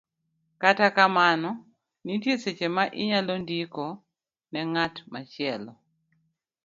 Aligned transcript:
Kata 0.61 0.87
kamano, 0.95 1.49
nitie 2.03 2.35
seche 2.43 2.67
ma 2.75 2.83
inyalo 3.01 3.33
ndiko 3.43 3.85
ne 4.51 4.59
ng'at 4.69 4.95
machielo, 5.11 5.73